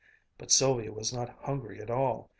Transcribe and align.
But 0.39 0.49
Sylvia 0.49 0.91
was 0.91 1.13
not 1.13 1.29
hungry 1.43 1.79
at 1.79 1.91
all. 1.91 2.27